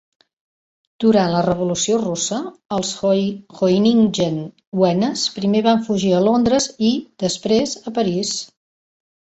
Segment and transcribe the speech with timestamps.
[1.03, 2.39] Durant la revolució russa,
[2.77, 6.93] els Hoyningen-Huenes primer van fugir a Londres i,
[7.27, 8.35] després, a París.